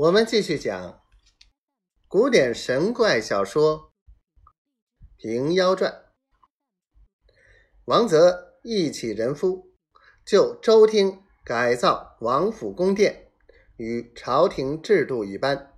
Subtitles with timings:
[0.00, 1.02] 我们继续讲
[2.08, 3.92] 古典神怪小说
[5.18, 5.92] 《平妖传》。
[7.84, 9.74] 王泽义起人夫，
[10.24, 13.30] 就周厅改造王府宫殿，
[13.76, 15.74] 与朝廷制度一般。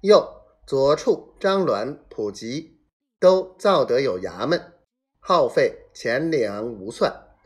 [0.00, 0.26] 又
[0.66, 2.80] 左处张鸾、普吉
[3.20, 4.78] 都造得有衙门，
[5.20, 7.36] 耗费钱粮无算。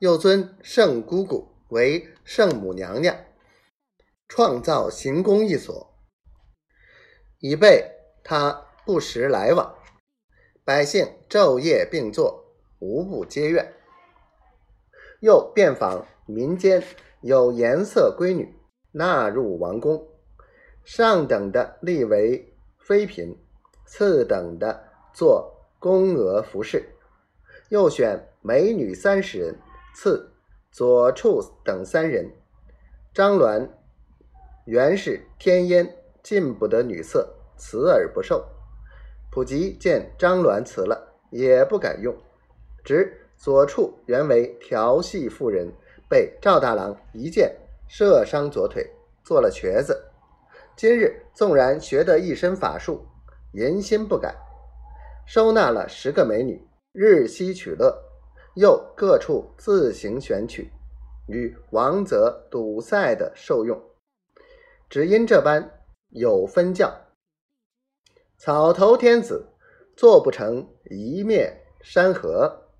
[0.00, 3.27] 又尊圣姑姑为圣母娘娘。
[4.28, 5.94] 创造行宫一所，
[7.38, 9.74] 以备他不时来往，
[10.64, 12.44] 百姓昼夜并坐，
[12.78, 13.72] 无不皆愿。
[15.20, 16.84] 又遍访民间
[17.22, 18.54] 有颜色闺女，
[18.92, 20.06] 纳入王宫，
[20.84, 23.36] 上等的立为妃嫔，
[23.86, 26.84] 次等的做宫娥服饰。
[27.70, 29.58] 又选美女三十人，
[29.94, 30.32] 赐
[30.70, 32.30] 左处等三人，
[33.14, 33.70] 张鸾。
[34.68, 37.26] 原是天烟禁不得女色，
[37.56, 38.44] 辞而不受。
[39.30, 42.14] 普吉见张鸾辞了，也不敢用。
[42.84, 45.72] 直左处原为调戏妇人，
[46.06, 47.56] 被赵大郎一箭
[47.88, 48.86] 射伤左腿，
[49.24, 49.98] 做了瘸子。
[50.76, 53.00] 今日纵然学得一身法术，
[53.54, 54.36] 淫心不改，
[55.26, 57.98] 收纳了十个美女，日夕取乐，
[58.54, 60.70] 又各处自行选取，
[61.26, 63.82] 与王泽赌赛的受用。
[64.88, 67.08] 只因这般有分教，
[68.38, 69.52] 草头天子
[69.94, 72.70] 做不成一面山河，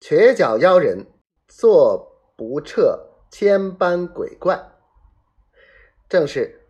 [0.00, 1.06] 瘸脚妖人
[1.46, 4.72] 做不彻千般鬼怪。
[6.08, 6.68] 正是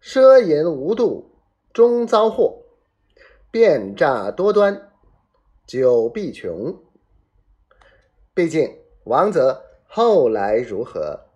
[0.00, 1.42] 奢淫无度
[1.74, 2.64] 终遭祸，
[3.50, 4.92] 变诈多端
[5.66, 6.82] 久必穷。
[8.32, 11.26] 毕竟王泽后来如何，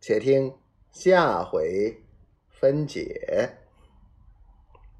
[0.00, 0.56] 且听。
[0.98, 1.94] 下回
[2.48, 3.65] 分解。